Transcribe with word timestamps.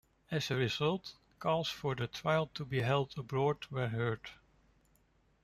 As 0.31 0.49
a 0.49 0.55
result, 0.55 1.13
calls 1.39 1.69
for 1.69 1.93
the 1.93 2.07
trial 2.07 2.47
to 2.55 2.65
be 2.65 2.79
held 2.81 3.13
abroad 3.19 3.67
were 3.69 3.89
heard. 3.89 4.31